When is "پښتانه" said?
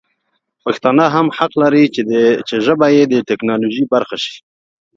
0.63-1.05